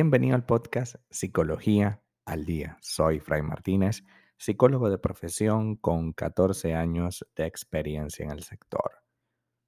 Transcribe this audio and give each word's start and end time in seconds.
Bienvenido 0.00 0.36
al 0.36 0.46
podcast 0.46 0.94
Psicología 1.10 2.00
al 2.24 2.44
Día. 2.44 2.78
Soy 2.80 3.18
Fray 3.18 3.42
Martínez, 3.42 4.04
psicólogo 4.36 4.90
de 4.90 4.98
profesión 4.98 5.74
con 5.74 6.12
14 6.12 6.72
años 6.72 7.26
de 7.34 7.46
experiencia 7.46 8.24
en 8.24 8.30
el 8.30 8.44
sector. 8.44 9.02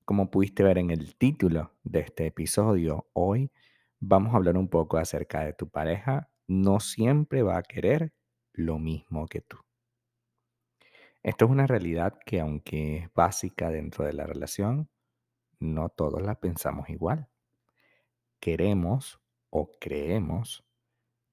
Como 0.05 0.31
pudiste 0.31 0.63
ver 0.63 0.79
en 0.79 0.93
el 0.93 1.17
título 1.17 1.75
de 1.82 1.99
este 1.99 2.27
episodio, 2.27 3.09
hoy 3.13 3.51
vamos 3.99 4.32
a 4.32 4.37
hablar 4.37 4.57
un 4.57 4.69
poco 4.69 4.99
acerca 4.99 5.41
de 5.41 5.53
tu 5.53 5.69
pareja. 5.69 6.31
No 6.47 6.79
siempre 6.79 7.43
va 7.43 7.59
a 7.59 7.65
querer 7.65 8.12
lo 8.53 8.79
mismo 8.79 9.26
que 9.26 9.40
tú. 9.40 9.59
Esto 11.25 11.46
es 11.46 11.51
una 11.51 11.67
realidad 11.67 12.17
que 12.25 12.39
aunque 12.39 12.99
es 12.99 13.12
básica 13.15 13.68
dentro 13.71 14.04
de 14.04 14.12
la 14.12 14.26
relación, 14.26 14.89
no 15.59 15.89
todos 15.89 16.23
la 16.23 16.37
pensamos 16.37 16.89
igual. 16.89 17.29
Queremos 18.39 19.21
o 19.50 19.72
creemos 19.79 20.64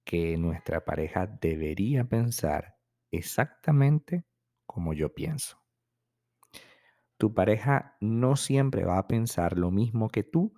que 0.03 0.37
nuestra 0.37 0.83
pareja 0.83 1.27
debería 1.27 2.03
pensar 2.03 2.77
exactamente 3.11 4.25
como 4.65 4.93
yo 4.93 5.13
pienso. 5.13 5.61
Tu 7.17 7.33
pareja 7.33 7.97
no 7.99 8.35
siempre 8.35 8.85
va 8.85 8.99
a 8.99 9.07
pensar 9.07 9.57
lo 9.57 9.71
mismo 9.71 10.09
que 10.09 10.23
tú 10.23 10.53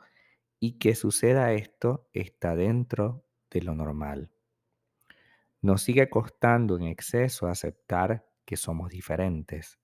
y 0.60 0.78
que 0.78 0.94
suceda 0.94 1.54
esto 1.54 2.10
está 2.14 2.56
dentro 2.56 3.26
de 3.50 3.62
lo 3.62 3.76
normal. 3.76 4.30
Nos 5.62 5.82
sigue 5.84 6.10
costando 6.10 6.78
en 6.78 6.84
exceso 6.84 7.48
aceptar 7.48 8.30
que 8.46 8.58
somos 8.58 8.90
diferentes, 8.90 9.80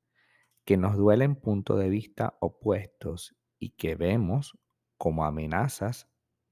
que 0.66 0.78
nos 0.78 0.98
duelen 0.98 1.36
puntos 1.36 1.80
de 1.80 1.90
vista 1.90 2.38
opuestos 2.40 3.36
y 3.60 3.72
que 3.72 3.96
vemos 3.96 4.58
como 4.98 5.26
amenazas 5.26 6.10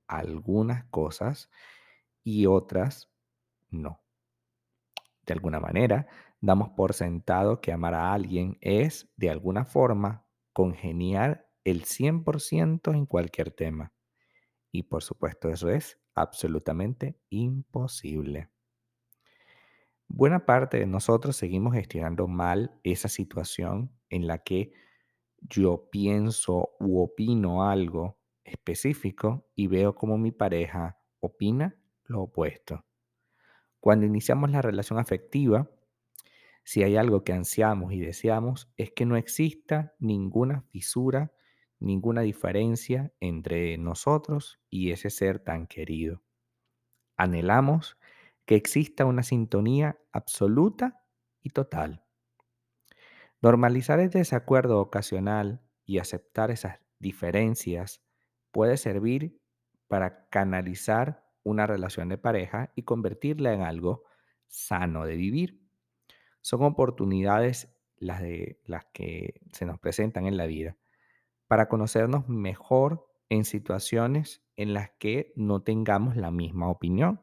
algunas 0.07 0.85
cosas 0.85 1.49
y 2.23 2.45
otras 2.45 3.11
no. 3.69 4.01
De 5.25 5.33
alguna 5.33 5.59
manera, 5.59 6.07
damos 6.41 6.69
por 6.69 6.93
sentado 6.93 7.61
que 7.61 7.71
amar 7.71 7.93
a 7.93 8.13
alguien 8.13 8.57
es, 8.61 9.09
de 9.15 9.29
alguna 9.29 9.65
forma, 9.65 10.25
congeniar 10.51 11.49
el 11.63 11.85
100% 11.85 12.93
en 12.93 13.05
cualquier 13.05 13.51
tema. 13.51 13.93
Y 14.71 14.83
por 14.83 15.03
supuesto, 15.03 15.49
eso 15.49 15.69
es 15.69 15.99
absolutamente 16.13 17.19
imposible. 17.29 18.49
Buena 20.07 20.45
parte 20.45 20.79
de 20.79 20.85
nosotros 20.85 21.35
seguimos 21.35 21.73
gestionando 21.73 22.27
mal 22.27 22.79
esa 22.83 23.07
situación 23.07 23.91
en 24.09 24.27
la 24.27 24.39
que 24.39 24.73
yo 25.39 25.89
pienso 25.89 26.75
u 26.79 27.01
opino 27.01 27.67
algo 27.67 28.19
específico 28.53 29.47
y 29.55 29.67
veo 29.67 29.95
como 29.95 30.17
mi 30.17 30.31
pareja 30.31 30.97
opina 31.19 31.75
lo 32.05 32.23
opuesto. 32.23 32.85
Cuando 33.79 34.05
iniciamos 34.05 34.51
la 34.51 34.61
relación 34.61 34.99
afectiva, 34.99 35.69
si 36.63 36.83
hay 36.83 36.95
algo 36.95 37.23
que 37.23 37.33
ansiamos 37.33 37.91
y 37.91 37.99
deseamos, 37.99 38.69
es 38.77 38.91
que 38.91 39.05
no 39.05 39.17
exista 39.17 39.93
ninguna 39.99 40.61
fisura, 40.69 41.33
ninguna 41.79 42.21
diferencia 42.21 43.11
entre 43.19 43.77
nosotros 43.77 44.61
y 44.69 44.91
ese 44.91 45.09
ser 45.09 45.39
tan 45.39 45.67
querido. 45.67 46.21
Anhelamos 47.17 47.97
que 48.45 48.55
exista 48.55 49.05
una 49.05 49.23
sintonía 49.23 49.99
absoluta 50.13 51.01
y 51.41 51.49
total. 51.49 52.03
Normalizar 53.41 53.99
el 53.99 54.09
desacuerdo 54.09 54.79
ocasional 54.79 55.61
y 55.85 55.97
aceptar 55.97 56.49
esas 56.51 56.79
diferencias 56.99 58.01
puede 58.53 58.78
servir 58.78 59.41
para 59.90 60.30
canalizar 60.30 61.25
una 61.44 61.68
relación 61.68 62.08
de 62.08 62.18
pareja 62.18 62.72
y 62.75 62.84
convertirla 62.84 63.52
en 63.52 63.64
algo 63.64 64.03
sano 64.47 65.06
de 65.06 65.18
vivir. 65.18 65.59
Son 66.40 66.64
oportunidades 66.64 67.75
las, 67.97 68.22
de, 68.22 68.62
las 68.66 68.86
que 68.94 69.41
se 69.52 69.66
nos 69.66 69.80
presentan 69.80 70.25
en 70.28 70.38
la 70.38 70.46
vida 70.46 70.78
para 71.47 71.68
conocernos 71.68 72.30
mejor 72.30 73.09
en 73.30 73.44
situaciones 73.44 74.41
en 74.56 74.74
las 74.74 74.91
que 74.91 75.34
no 75.35 75.64
tengamos 75.64 76.16
la 76.16 76.31
misma 76.31 76.70
opinión. 76.70 77.22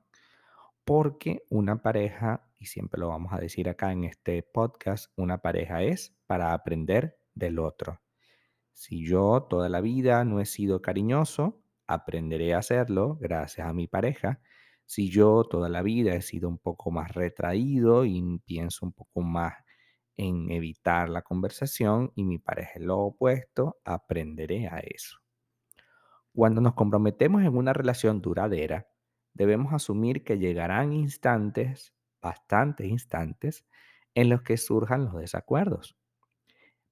Porque 0.85 1.45
una 1.49 1.83
pareja, 1.83 2.49
y 2.59 2.67
siempre 2.67 3.01
lo 3.01 3.09
vamos 3.09 3.33
a 3.33 3.39
decir 3.39 3.69
acá 3.69 3.93
en 3.93 4.05
este 4.05 4.43
podcast, 4.43 5.12
una 5.17 5.39
pareja 5.39 5.83
es 5.83 6.17
para 6.27 6.53
aprender 6.53 7.19
del 7.35 7.61
otro. 7.61 8.01
Si 8.72 9.06
yo 9.06 9.47
toda 9.48 9.69
la 9.69 9.81
vida 9.81 10.25
no 10.25 10.41
he 10.41 10.47
sido 10.47 10.81
cariñoso, 10.82 11.62
aprenderé 11.86 12.54
a 12.54 12.58
hacerlo 12.58 13.16
gracias 13.20 13.66
a 13.66 13.72
mi 13.72 13.86
pareja. 13.86 14.41
Si 14.86 15.10
yo 15.10 15.44
toda 15.44 15.69
la 15.69 15.82
vida 15.82 16.14
he 16.14 16.22
sido 16.22 16.48
un 16.48 16.58
poco 16.58 16.91
más 16.91 17.12
retraído 17.12 18.04
y 18.04 18.41
pienso 18.44 18.86
un 18.86 18.92
poco 18.92 19.20
más 19.20 19.54
en 20.16 20.50
evitar 20.50 21.08
la 21.08 21.22
conversación 21.22 22.12
y 22.14 22.25
mi 22.25 22.38
pareja 22.38 22.72
es 22.76 22.82
lo 22.82 22.98
opuesto, 22.98 23.78
aprenderé 23.84 24.69
a 24.69 24.78
eso. 24.78 25.19
Cuando 26.34 26.60
nos 26.60 26.75
comprometemos 26.75 27.42
en 27.42 27.56
una 27.56 27.72
relación 27.72 28.20
duradera, 28.20 28.88
debemos 29.34 29.72
asumir 29.72 30.25
que 30.25 30.38
llegarán 30.38 30.92
instantes, 30.92 31.94
bastantes 32.20 32.87
instantes, 32.87 33.66
en 34.14 34.28
los 34.28 34.42
que 34.42 34.56
surjan 34.56 35.04
los 35.04 35.14
desacuerdos. 35.16 36.00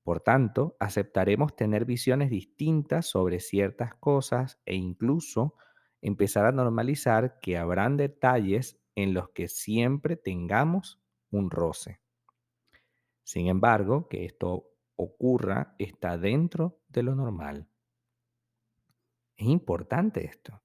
Por 0.08 0.20
tanto, 0.20 0.74
aceptaremos 0.80 1.54
tener 1.54 1.84
visiones 1.84 2.30
distintas 2.30 3.04
sobre 3.04 3.40
ciertas 3.40 3.94
cosas 3.94 4.58
e 4.64 4.74
incluso 4.74 5.54
empezar 6.00 6.46
a 6.46 6.50
normalizar 6.50 7.38
que 7.40 7.58
habrán 7.58 7.98
detalles 7.98 8.80
en 8.94 9.12
los 9.12 9.28
que 9.28 9.48
siempre 9.48 10.16
tengamos 10.16 10.98
un 11.30 11.50
roce. 11.50 12.00
Sin 13.22 13.48
embargo, 13.48 14.08
que 14.08 14.24
esto 14.24 14.70
ocurra 14.96 15.74
está 15.78 16.16
dentro 16.16 16.80
de 16.88 17.02
lo 17.02 17.14
normal. 17.14 17.68
Es 19.36 19.46
importante 19.46 20.24
esto. 20.24 20.62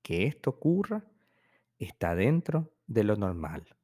Que 0.00 0.26
esto 0.26 0.48
ocurra 0.48 1.04
está 1.78 2.14
dentro 2.14 2.72
de 2.86 3.04
lo 3.04 3.14
normal. 3.14 3.76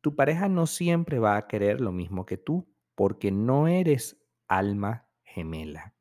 Tu 0.00 0.14
pareja 0.14 0.48
no 0.48 0.68
siempre 0.68 1.18
va 1.18 1.36
a 1.36 1.48
querer 1.48 1.80
lo 1.80 1.90
mismo 1.90 2.24
que 2.24 2.36
tú 2.36 2.71
porque 2.94 3.30
no 3.30 3.68
eres 3.68 4.20
alma 4.48 5.08
gemela. 5.24 5.94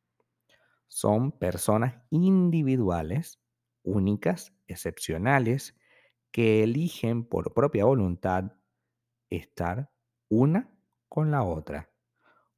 Son 0.88 1.32
personas 1.32 1.96
individuales, 2.10 3.40
únicas, 3.84 4.54
excepcionales, 4.68 5.76
que 6.32 6.64
eligen 6.64 7.26
por 7.26 7.54
propia 7.54 7.86
voluntad 7.86 8.54
estar 9.30 9.92
una 10.30 10.70
con 11.10 11.32
la 11.32 11.44
otra, 11.44 11.92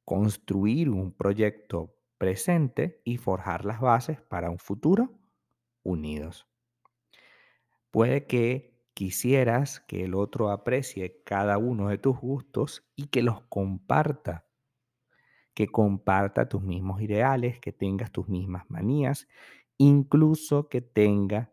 construir 0.04 0.90
un 0.90 1.12
proyecto 1.12 1.96
presente 2.18 3.00
y 3.04 3.16
forjar 3.16 3.64
las 3.64 3.80
bases 3.80 4.20
para 4.20 4.50
un 4.50 4.58
futuro 4.58 5.18
unidos. 5.82 6.46
Puede 7.90 8.26
que 8.26 8.73
quisieras 8.94 9.80
que 9.80 10.04
el 10.04 10.14
otro 10.14 10.50
aprecie 10.50 11.22
cada 11.24 11.58
uno 11.58 11.88
de 11.88 11.98
tus 11.98 12.16
gustos 12.18 12.88
y 12.94 13.08
que 13.08 13.22
los 13.22 13.42
comparta, 13.42 14.46
que 15.52 15.66
comparta 15.66 16.48
tus 16.48 16.62
mismos 16.62 17.02
ideales, 17.02 17.58
que 17.60 17.72
tengas 17.72 18.12
tus 18.12 18.28
mismas 18.28 18.64
manías, 18.70 19.28
incluso 19.76 20.68
que 20.68 20.80
tenga 20.80 21.52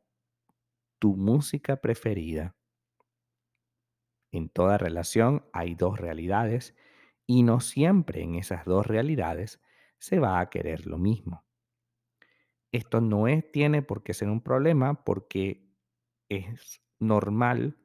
tu 0.99 1.15
música 1.15 1.77
preferida. 1.77 2.55
En 4.31 4.47
toda 4.47 4.77
relación 4.77 5.43
hay 5.51 5.75
dos 5.75 5.99
realidades 5.99 6.75
y 7.25 7.43
no 7.43 7.59
siempre 7.59 8.21
en 8.21 8.35
esas 8.35 8.65
dos 8.65 8.85
realidades 8.85 9.61
se 9.97 10.19
va 10.19 10.39
a 10.39 10.49
querer 10.49 10.85
lo 10.85 10.97
mismo. 10.97 11.43
Esto 12.71 13.01
no 13.01 13.27
es, 13.27 13.51
tiene 13.51 13.81
por 13.81 14.03
qué 14.03 14.13
ser 14.13 14.29
un 14.29 14.41
problema 14.41 15.03
porque 15.03 15.67
es 16.29 16.81
normal 17.01 17.77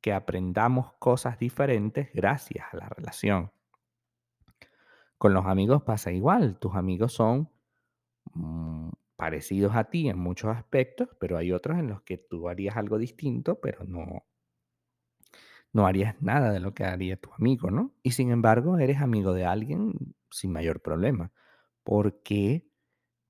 que 0.00 0.12
aprendamos 0.12 0.92
cosas 0.98 1.38
diferentes 1.38 2.10
gracias 2.12 2.66
a 2.72 2.76
la 2.76 2.88
relación. 2.88 3.52
Con 5.16 5.34
los 5.34 5.46
amigos 5.46 5.82
pasa 5.84 6.10
igual. 6.10 6.58
Tus 6.58 6.74
amigos 6.74 7.12
son 7.12 7.48
mm, 8.34 8.90
parecidos 9.14 9.76
a 9.76 9.84
ti 9.84 10.08
en 10.08 10.18
muchos 10.18 10.50
aspectos, 10.50 11.08
pero 11.20 11.38
hay 11.38 11.52
otros 11.52 11.78
en 11.78 11.88
los 11.88 12.02
que 12.02 12.18
tú 12.18 12.48
harías 12.48 12.76
algo 12.76 12.98
distinto, 12.98 13.60
pero 13.60 13.84
no, 13.84 14.24
no 15.72 15.86
harías 15.86 16.20
nada 16.20 16.50
de 16.50 16.58
lo 16.58 16.74
que 16.74 16.84
haría 16.84 17.16
tu 17.16 17.32
amigo, 17.34 17.70
¿no? 17.70 17.94
Y 18.02 18.10
sin 18.10 18.32
embargo, 18.32 18.78
eres 18.78 19.00
amigo 19.00 19.32
de 19.32 19.44
alguien 19.44 19.94
sin 20.30 20.52
mayor 20.52 20.80
problema. 20.82 21.30
¿Por 21.84 22.22
qué 22.22 22.66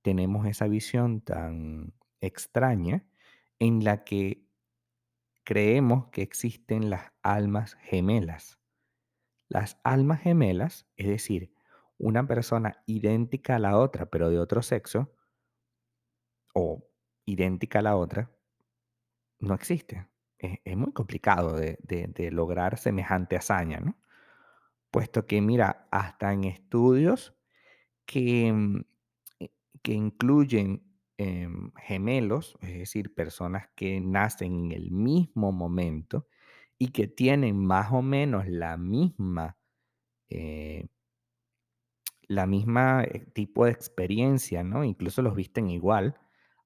tenemos 0.01 0.47
esa 0.47 0.69
visión 0.69 1.21
tan 1.21 1.93
extraña 2.21 3.05
en 3.59 3.85
la 3.85 4.05
que 4.05 4.47
creemos 5.45 6.09
que 6.11 6.23
existen 6.23 6.91
las 6.91 7.13
almas 7.23 7.75
gemelas. 7.83 8.59
Las 9.49 9.81
almas 9.85 10.21
gemelas, 10.21 10.87
es 10.97 11.09
decir, 11.09 11.53
una 11.99 12.27
persona 12.27 12.83
idéntica 12.87 13.57
a 13.57 13.59
la 13.59 13.79
otra, 13.79 14.07
pero 14.07 14.31
de 14.31 14.39
otro 14.39 14.63
sexo, 14.63 15.13
o 16.55 16.89
idéntica 17.25 17.79
a 17.81 17.83
la 17.83 17.97
otra, 17.97 18.31
no 19.39 19.55
existe. 19.55 20.09
Es, 20.39 20.77
muy 20.77 20.93
complicado 20.93 21.57
de, 21.57 21.79
de- 21.83 22.31
lograr 22.33 22.77
semejante 22.77 23.37
hazaña, 23.37 23.79
¿no? 23.79 23.97
Puesto 24.91 25.27
que, 25.27 25.41
mira, 25.41 25.87
hasta 25.91 26.33
en 26.33 26.45
estudios 26.45 27.37
que, 28.07 28.53
mm, 28.53 28.85
que 29.83 29.93
incluyen 29.93 30.92
em, 31.23 31.73
gemelos, 31.77 32.57
es 32.61 32.79
decir, 32.79 33.15
personas 33.15 33.69
que 33.75 34.01
nacen 34.01 34.67
en 34.67 34.73
el 34.73 34.91
mismo 34.91 35.53
momento 35.53 36.27
y 36.79 36.89
que 36.89 37.09
tienen 37.09 37.57
más 37.65 37.93
o 37.93 38.03
menos 38.03 38.49
la 38.49 38.77
misma, 38.77 39.57
eh, 40.31 40.89
la 42.29 42.47
misma 42.47 43.05
eh, 43.05 43.21
tipo 43.33 43.65
de 43.67 43.73
experiencia, 43.73 44.65
¿no? 44.65 44.85
Incluso 44.85 45.23
los 45.23 45.35
visten 45.37 45.71
igual, 45.71 46.19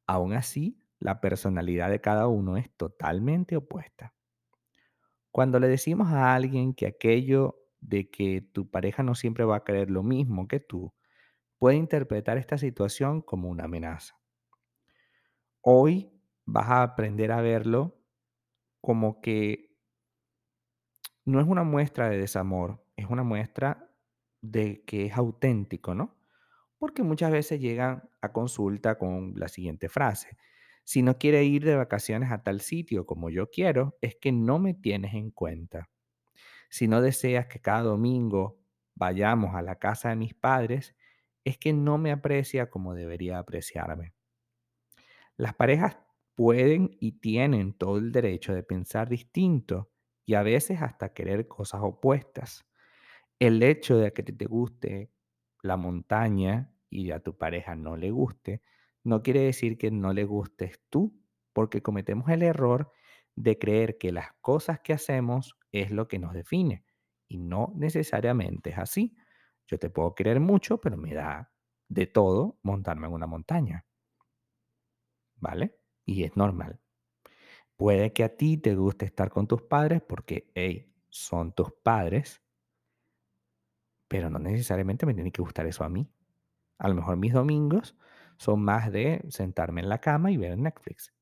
aún 0.06 0.32
así 0.32 0.78
la 0.98 1.20
personalidad 1.20 1.90
de 1.90 2.00
cada 2.00 2.26
uno 2.28 2.56
es 2.56 2.70
totalmente 2.76 3.56
opuesta. 3.56 4.14
Cuando 5.30 5.60
le 5.60 5.68
decimos 5.68 6.08
a 6.08 6.34
alguien 6.34 6.72
que 6.74 6.86
aquello 6.86 7.58
de 7.80 8.10
que 8.10 8.40
tu 8.40 8.70
pareja 8.70 9.02
no 9.02 9.14
siempre 9.14 9.44
va 9.44 9.56
a 9.56 9.64
querer 9.64 9.90
lo 9.90 10.02
mismo 10.02 10.48
que 10.48 10.60
tú, 10.60 10.94
puede 11.58 11.76
interpretar 11.76 12.38
esta 12.38 12.58
situación 12.58 13.22
como 13.22 13.48
una 13.48 13.64
amenaza. 13.64 14.18
Hoy 15.68 16.10
vas 16.46 16.68
a 16.70 16.82
aprender 16.82 17.30
a 17.30 17.42
verlo 17.42 18.00
como 18.80 19.20
que 19.20 19.76
no 21.24 21.40
es 21.40 21.46
una 21.46 21.64
muestra 21.64 22.08
de 22.08 22.18
desamor, 22.18 22.84
es 22.96 23.06
una 23.08 23.22
muestra 23.22 23.90
de 24.40 24.84
que 24.84 25.06
es 25.06 25.16
auténtico, 25.16 25.94
¿no? 25.94 26.16
Porque 26.78 27.02
muchas 27.04 27.32
veces 27.32 27.60
llegan 27.60 28.08
a 28.22 28.32
consulta 28.32 28.98
con 28.98 29.34
la 29.36 29.48
siguiente 29.48 29.88
frase. 29.90 30.38
Si 30.84 31.02
no 31.02 31.18
quiere 31.18 31.44
ir 31.44 31.64
de 31.64 31.76
vacaciones 31.76 32.32
a 32.32 32.42
tal 32.44 32.60
sitio 32.62 33.06
como 33.06 33.30
yo 33.30 33.50
quiero, 33.50 33.98
es 34.02 34.16
que 34.16 34.32
no 34.32 34.58
me 34.60 34.74
tienes 34.74 35.14
en 35.14 35.30
cuenta. 35.32 35.90
Si 36.70 36.88
no 36.88 37.02
deseas 37.02 37.48
que 37.48 37.60
cada 37.60 37.82
domingo 37.82 38.60
vayamos 38.96 39.56
a 39.56 39.62
la 39.62 39.76
casa 39.78 40.10
de 40.10 40.16
mis 40.16 40.34
padres, 40.34 40.96
es 41.44 41.58
que 41.58 41.74
no 41.74 41.98
me 41.98 42.12
aprecia 42.12 42.70
como 42.70 42.94
debería 42.94 43.38
apreciarme. 43.40 44.15
Las 45.36 45.54
parejas 45.54 45.98
pueden 46.34 46.96
y 47.00 47.20
tienen 47.20 47.72
todo 47.74 47.98
el 47.98 48.12
derecho 48.12 48.54
de 48.54 48.62
pensar 48.62 49.08
distinto 49.08 49.90
y 50.26 50.34
a 50.34 50.42
veces 50.42 50.82
hasta 50.82 51.12
querer 51.14 51.48
cosas 51.48 51.80
opuestas. 51.82 52.66
El 53.40 53.62
hecho 53.62 53.98
de 53.98 54.12
que 54.14 54.24
te 54.24 54.34
te 54.34 54.46
guste 54.46 55.12
la 55.62 55.78
montaña 55.78 56.74
y 56.90 57.12
a 57.12 57.20
tu 57.20 57.38
pareja 57.38 57.76
no 57.76 57.96
le 57.96 58.12
guste, 58.12 58.62
no 59.04 59.22
quiere 59.22 59.40
decir 59.42 59.78
que 59.78 59.90
no 59.90 60.12
le 60.12 60.24
gustes 60.24 60.80
tú, 60.90 61.18
porque 61.54 61.82
cometemos 61.82 62.28
el 62.30 62.42
error 62.42 62.92
de 63.36 63.58
creer 63.58 63.98
que 63.98 64.12
las 64.12 64.32
cosas 64.42 64.80
que 64.80 64.92
hacemos 64.94 65.56
es 65.72 65.90
lo 65.90 66.08
que 66.08 66.18
nos 66.18 66.34
define 66.34 66.84
y 67.28 67.38
no 67.38 67.72
necesariamente 67.76 68.70
es 68.70 68.78
así. 68.78 69.16
Yo 69.66 69.78
te 69.78 69.90
puedo 69.90 70.14
querer 70.14 70.40
mucho, 70.40 70.80
pero 70.80 70.96
me 70.98 71.14
da 71.14 71.52
de 71.88 72.06
todo 72.06 72.58
montarme 72.62 73.06
en 73.08 73.14
una 73.14 73.26
montaña, 73.26 73.85
¿vale? 75.36 75.78
Y 76.04 76.24
es 76.24 76.36
normal. 76.36 76.80
Puede 77.76 78.12
que 78.12 78.24
a 78.24 78.36
ti 78.36 78.56
te 78.56 78.74
guste 78.74 79.04
estar 79.04 79.30
con 79.30 79.46
tus 79.46 79.62
padres 79.62 80.02
porque, 80.02 80.50
hey, 80.54 80.94
son 81.10 81.52
tus 81.52 81.72
padres, 81.72 82.42
pero 84.08 84.30
no 84.30 84.38
necesariamente 84.38 85.06
me 85.06 85.14
tiene 85.14 85.32
que 85.32 85.42
gustar 85.42 85.66
eso 85.66 85.84
a 85.84 85.88
mí. 85.88 86.08
A 86.78 86.88
lo 86.88 86.94
mejor 86.94 87.16
mis 87.16 87.32
domingos 87.32 87.96
son 88.38 88.62
más 88.62 88.92
de 88.92 89.24
sentarme 89.28 89.80
en 89.80 89.88
la 89.88 90.00
cama 90.00 90.30
y 90.30 90.36
ver 90.36 90.56
Netflix. 90.58 91.12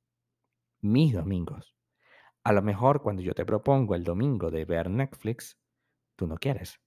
Mis 0.80 1.14
domingos. 1.14 1.74
A 2.42 2.52
lo 2.52 2.62
mejor 2.62 3.02
cuando 3.02 3.22
yo 3.22 3.34
te 3.34 3.46
propongo 3.46 3.94
el 3.94 4.04
domingo 4.04 4.50
de 4.50 4.64
ver 4.64 4.90
Netflix, 4.90 5.58
tú 6.16 6.26
no 6.26 6.36
quieres. 6.36 6.80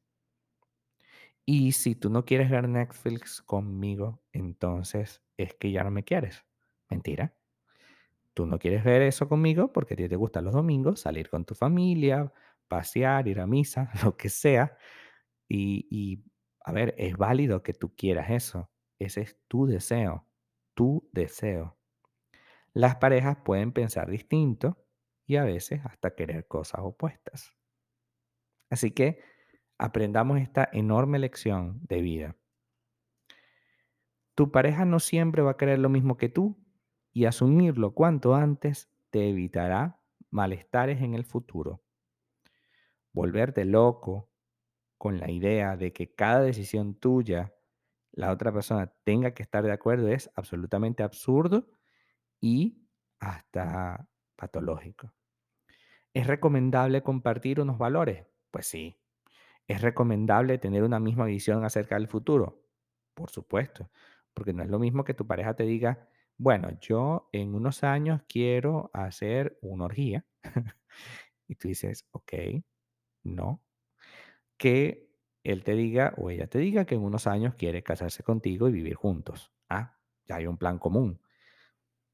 Y 1.45 1.71
si 1.71 1.95
tú 1.95 2.09
no 2.09 2.25
quieres 2.25 2.49
ver 2.49 2.67
Netflix 2.67 3.41
conmigo, 3.41 4.21
entonces 4.33 5.23
es 5.37 5.53
que 5.55 5.71
ya 5.71 5.83
no 5.83 5.91
me 5.91 6.03
quieres. 6.03 6.45
Mentira. 6.89 7.33
Tú 8.33 8.45
no 8.45 8.59
quieres 8.59 8.83
ver 8.83 9.01
eso 9.01 9.27
conmigo 9.27 9.73
porque 9.73 9.95
a 9.95 9.97
ti 9.97 10.07
te 10.07 10.15
gustan 10.15 10.45
los 10.45 10.53
domingos, 10.53 11.01
salir 11.01 11.29
con 11.29 11.43
tu 11.43 11.55
familia, 11.55 12.31
pasear, 12.67 13.27
ir 13.27 13.39
a 13.39 13.47
misa, 13.47 13.89
lo 14.03 14.15
que 14.15 14.29
sea. 14.29 14.77
Y, 15.47 15.87
y, 15.89 16.23
a 16.63 16.71
ver, 16.71 16.93
es 16.97 17.17
válido 17.17 17.63
que 17.63 17.73
tú 17.73 17.95
quieras 17.95 18.29
eso. 18.29 18.69
Ese 18.99 19.21
es 19.21 19.39
tu 19.47 19.65
deseo, 19.65 20.27
tu 20.73 21.09
deseo. 21.13 21.77
Las 22.73 22.97
parejas 22.97 23.37
pueden 23.43 23.71
pensar 23.71 24.09
distinto 24.09 24.77
y 25.25 25.37
a 25.37 25.43
veces 25.43 25.81
hasta 25.85 26.13
querer 26.15 26.47
cosas 26.47 26.81
opuestas. 26.83 27.53
Así 28.69 28.91
que 28.91 29.19
aprendamos 29.77 30.39
esta 30.39 30.69
enorme 30.71 31.19
lección 31.19 31.79
de 31.87 32.01
vida. 32.01 32.35
Tu 34.35 34.51
pareja 34.51 34.85
no 34.85 34.99
siempre 34.99 35.41
va 35.41 35.51
a 35.51 35.57
querer 35.57 35.79
lo 35.79 35.89
mismo 35.89 36.17
que 36.17 36.29
tú 36.29 36.57
y 37.13 37.25
asumirlo 37.25 37.93
cuanto 37.93 38.35
antes 38.35 38.89
te 39.09 39.29
evitará 39.29 40.01
malestares 40.29 41.01
en 41.01 41.13
el 41.15 41.25
futuro. 41.25 41.83
Volverte 43.13 43.65
loco 43.65 44.29
con 44.97 45.19
la 45.19 45.31
idea 45.31 45.77
de 45.77 45.93
que 45.93 46.15
cada 46.15 46.41
decisión 46.41 46.95
tuya 46.95 47.53
la 48.11 48.31
otra 48.31 48.51
persona 48.53 48.93
tenga 49.03 49.33
que 49.33 49.43
estar 49.43 49.63
de 49.63 49.71
acuerdo 49.71 50.09
es 50.09 50.31
absolutamente 50.35 51.03
absurdo 51.03 51.69
y 52.41 52.87
hasta 53.19 54.09
patológico. 54.35 55.13
¿Es 56.13 56.27
recomendable 56.27 57.03
compartir 57.03 57.61
unos 57.61 57.77
valores? 57.77 58.27
Pues 58.51 58.67
sí. 58.67 58.99
¿Es 59.67 59.81
recomendable 59.81 60.57
tener 60.57 60.83
una 60.83 60.99
misma 60.99 61.25
visión 61.25 61.65
acerca 61.65 61.95
del 61.95 62.07
futuro? 62.07 62.63
Por 63.13 63.29
supuesto, 63.31 63.91
porque 64.33 64.53
no 64.53 64.63
es 64.63 64.69
lo 64.69 64.79
mismo 64.79 65.03
que 65.03 65.13
tu 65.13 65.27
pareja 65.27 65.55
te 65.55 65.63
diga, 65.63 66.09
bueno, 66.37 66.69
yo 66.79 67.29
en 67.31 67.55
unos 67.55 67.83
años 67.83 68.21
quiero 68.27 68.91
hacer 68.93 69.57
una 69.61 69.85
orgía. 69.85 70.25
y 71.47 71.55
tú 71.55 71.67
dices, 71.67 72.07
ok, 72.11 72.33
no. 73.23 73.63
Que 74.57 75.09
él 75.43 75.63
te 75.63 75.73
diga 75.73 76.13
o 76.17 76.29
ella 76.29 76.47
te 76.47 76.59
diga 76.59 76.85
que 76.85 76.95
en 76.95 77.03
unos 77.03 77.27
años 77.27 77.55
quiere 77.55 77.83
casarse 77.83 78.23
contigo 78.23 78.67
y 78.69 78.73
vivir 78.73 78.95
juntos. 78.95 79.53
Ah, 79.69 79.97
ya 80.25 80.35
hay 80.37 80.47
un 80.47 80.57
plan 80.57 80.79
común. 80.79 81.21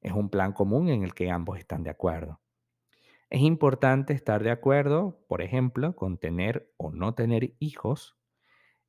Es 0.01 0.13
un 0.13 0.29
plan 0.29 0.53
común 0.53 0.89
en 0.89 1.03
el 1.03 1.13
que 1.13 1.31
ambos 1.31 1.57
están 1.57 1.83
de 1.83 1.89
acuerdo. 1.89 2.41
Es 3.29 3.41
importante 3.41 4.13
estar 4.13 4.43
de 4.43 4.51
acuerdo, 4.51 5.25
por 5.27 5.41
ejemplo, 5.41 5.95
con 5.95 6.17
tener 6.17 6.71
o 6.77 6.91
no 6.91 7.15
tener 7.15 7.55
hijos. 7.59 8.17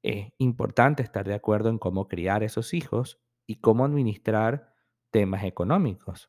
Es 0.03 0.33
importante 0.39 1.03
estar 1.03 1.27
de 1.27 1.35
acuerdo 1.35 1.71
en 1.71 1.79
cómo 1.79 2.09
criar 2.09 2.43
esos 2.43 2.75
hijos 2.75 3.23
y 3.47 3.57
cómo 3.61 3.85
administrar 3.85 4.74
temas 5.15 5.45
económicos. 5.45 6.29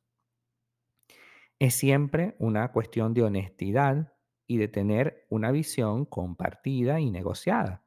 Es 1.58 1.74
siempre 1.74 2.36
una 2.38 2.72
cuestión 2.72 3.16
de 3.16 3.24
honestidad 3.24 4.14
y 4.46 4.58
de 4.58 4.68
tener 4.68 5.26
una 5.28 5.50
visión 5.50 6.06
compartida 6.06 7.00
y 7.00 7.10
negociada. 7.10 7.84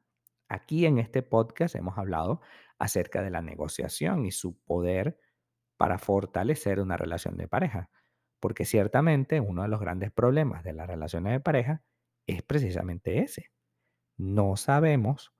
Aquí 0.49 0.85
en 0.85 0.97
este 0.97 1.23
podcast 1.23 1.75
hemos 1.75 1.97
hablado 1.97 2.41
acerca 2.79 3.21
de 3.21 3.29
la 3.29 3.41
negociación 3.41 4.25
y 4.25 4.31
su 4.31 4.59
poder 4.59 5.17
para 5.77 5.99
fortalecer 5.99 6.81
una 6.81 6.97
relación 6.97 7.37
de 7.37 7.47
pareja. 7.47 7.89
Porque 8.41 8.65
ciertamente 8.65 9.39
uno 9.39 9.61
de 9.61 9.69
los 9.69 9.79
grandes 9.79 10.11
problemas 10.11 10.65
de 10.65 10.73
las 10.73 10.87
relaciones 10.87 11.31
de 11.31 11.39
pareja 11.39 11.81
es 12.27 12.43
precisamente 12.43 13.19
ese. 13.19 13.53
No 14.17 14.57
sabemos 14.57 15.33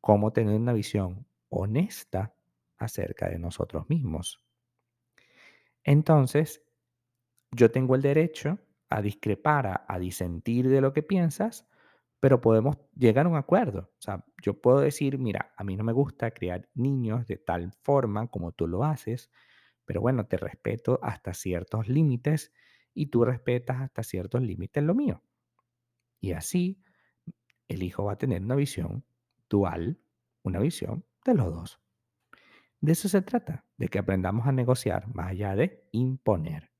cómo 0.00 0.32
tener 0.32 0.56
una 0.56 0.72
visión 0.72 1.28
honesta 1.48 2.34
acerca 2.76 3.28
de 3.28 3.38
nosotros 3.38 3.88
mismos. 3.88 4.42
Entonces, 5.86 6.64
yo 7.52 7.70
tengo 7.70 7.94
el 7.94 8.02
derecho 8.02 8.58
a 8.90 9.00
discrepar, 9.00 9.84
a, 9.86 9.98
disentir 10.00 10.68
de 10.68 10.80
lo 10.80 10.92
que 10.92 11.04
piensas, 11.04 11.68
pero 12.18 12.40
podemos 12.40 12.76
llegar 12.96 13.26
a 13.26 13.28
un 13.28 13.36
acuerdo. 13.36 13.92
O 13.92 14.02
sea, 14.02 14.24
yo 14.42 14.60
puedo 14.60 14.80
decir, 14.80 15.16
mira, 15.16 15.54
a 15.56 15.62
mí 15.62 15.76
no 15.76 15.84
me 15.84 15.92
gusta 15.92 16.32
criar 16.32 16.68
niños 16.74 17.28
de 17.28 17.36
tal 17.36 17.72
forma 17.82 18.26
como 18.26 18.50
tú 18.50 18.66
lo 18.66 18.82
haces, 18.82 19.30
pero 19.84 20.00
bueno, 20.00 20.26
te 20.26 20.38
respeto 20.38 20.98
hasta 21.02 21.32
ciertos 21.34 21.88
límites 21.88 22.52
y 22.92 23.06
tú 23.06 23.24
respetas 23.24 23.80
hasta 23.80 24.02
ciertos 24.02 24.42
límites 24.42 24.82
lo 24.82 24.94
mío. 24.96 25.22
Y 26.20 26.32
así 26.32 26.82
el 27.68 27.84
hijo 27.84 28.04
va 28.04 28.14
a 28.14 28.18
tener 28.18 28.42
una 28.42 28.56
visión 28.56 29.04
dual, 29.48 30.00
una 30.42 30.58
visión 30.58 31.04
de 31.24 31.34
los 31.34 31.54
dos. 31.54 31.85
De 32.80 32.92
eso 32.92 33.08
se 33.08 33.22
trata, 33.22 33.64
de 33.76 33.88
que 33.88 33.98
aprendamos 33.98 34.46
a 34.46 34.52
negociar 34.52 35.08
más 35.14 35.30
allá 35.30 35.54
de 35.56 35.88
imponer. 35.92 36.70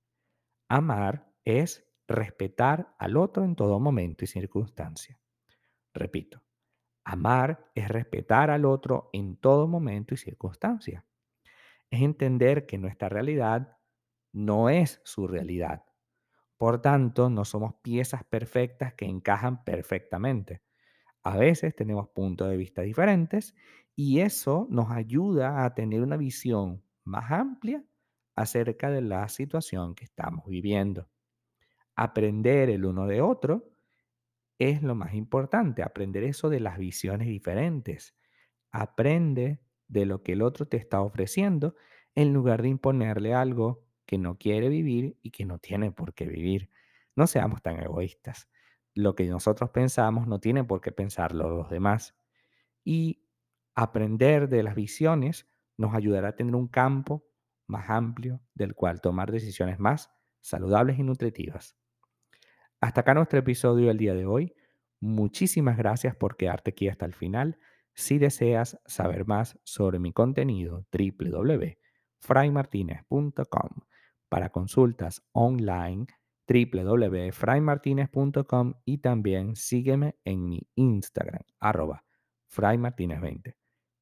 Amar 0.68 1.32
es 1.44 1.86
respetar 2.08 2.94
al 2.98 3.16
otro 3.16 3.44
en 3.44 3.56
todo 3.56 3.80
momento 3.80 4.24
y 4.24 4.28
circunstancia. 4.28 5.20
Repito, 5.94 6.42
amar 7.04 7.70
es 7.74 7.88
respetar 7.88 8.50
al 8.50 8.64
otro 8.66 9.10
en 9.12 9.36
todo 9.36 9.68
momento 9.68 10.14
y 10.14 10.18
circunstancia. 10.18 11.06
Es 11.90 12.02
entender 12.02 12.66
que 12.66 12.78
nuestra 12.78 13.08
realidad 13.08 13.78
no 14.32 14.70
es 14.70 15.00
su 15.04 15.26
realidad, 15.28 15.84
Por 16.56 16.80
tanto, 16.82 17.28
no 17.30 17.44
somos 17.44 17.74
piezas 17.82 18.24
perfectas 18.24 18.94
que 18.94 19.04
encajan 19.06 19.64
perfectamente. 19.64 20.62
A 21.22 21.36
veces 21.36 21.74
tenemos 21.76 22.08
puntos 22.10 22.48
de 22.50 22.56
vista 22.56 22.82
diferentes 22.82 23.54
y 23.96 24.20
eso 24.20 24.66
nos 24.70 24.90
ayuda 24.90 25.64
a 25.64 25.74
tener 25.74 26.02
una 26.02 26.18
visión 26.18 26.84
más 27.04 27.32
amplia 27.32 27.82
acerca 28.36 28.90
de 28.90 29.00
la 29.00 29.28
situación 29.28 29.94
que 29.94 30.04
estamos 30.04 30.46
viviendo. 30.46 31.08
Aprender 31.96 32.68
el 32.68 32.84
uno 32.84 33.06
de 33.06 33.22
otro 33.22 33.70
es 34.58 34.82
lo 34.82 34.94
más 34.94 35.14
importante, 35.14 35.82
aprender 35.82 36.24
eso 36.24 36.50
de 36.50 36.60
las 36.60 36.78
visiones 36.78 37.28
diferentes. 37.28 38.14
Aprende 38.70 39.60
de 39.88 40.06
lo 40.06 40.22
que 40.22 40.32
el 40.32 40.42
otro 40.42 40.66
te 40.66 40.76
está 40.76 41.00
ofreciendo 41.00 41.74
en 42.14 42.34
lugar 42.34 42.62
de 42.62 42.68
imponerle 42.68 43.34
algo 43.34 43.84
que 44.04 44.18
no 44.18 44.38
quiere 44.38 44.68
vivir 44.68 45.18
y 45.22 45.30
que 45.30 45.46
no 45.46 45.58
tiene 45.58 45.90
por 45.90 46.14
qué 46.14 46.26
vivir. 46.26 46.70
No 47.14 47.26
seamos 47.26 47.62
tan 47.62 47.78
egoístas. 47.82 48.48
Lo 48.94 49.14
que 49.14 49.26
nosotros 49.26 49.70
pensamos 49.70 50.26
no 50.26 50.38
tiene 50.40 50.64
por 50.64 50.80
qué 50.82 50.92
pensarlo 50.92 51.48
los 51.50 51.70
demás. 51.70 52.14
Y 52.84 53.25
aprender 53.76 54.48
de 54.48 54.62
las 54.62 54.74
visiones 54.74 55.46
nos 55.76 55.94
ayudará 55.94 56.28
a 56.28 56.36
tener 56.36 56.54
un 56.56 56.66
campo 56.66 57.26
más 57.66 57.90
amplio 57.90 58.40
del 58.54 58.74
cual 58.74 59.02
tomar 59.02 59.30
decisiones 59.30 59.78
más 59.78 60.10
saludables 60.40 60.98
y 60.98 61.02
nutritivas. 61.02 61.76
Hasta 62.80 63.02
acá 63.02 63.12
nuestro 63.14 63.38
episodio 63.38 63.88
del 63.88 63.98
día 63.98 64.14
de 64.14 64.24
hoy. 64.26 64.54
Muchísimas 65.00 65.76
gracias 65.76 66.16
por 66.16 66.36
quedarte 66.36 66.70
aquí 66.70 66.88
hasta 66.88 67.04
el 67.04 67.12
final. 67.12 67.58
Si 67.92 68.16
deseas 68.18 68.80
saber 68.86 69.26
más 69.26 69.58
sobre 69.64 69.98
mi 69.98 70.12
contenido, 70.12 70.86
www.fraymartinez.com. 70.92 73.70
Para 74.28 74.50
consultas 74.50 75.24
online, 75.32 76.06
www.fraymartinez.com 76.48 78.74
y 78.84 78.98
también 78.98 79.56
sígueme 79.56 80.14
en 80.24 80.48
mi 80.48 80.68
Instagram, 80.76 81.42
arroba 81.60 82.04
fraymartinez20. 82.48 83.65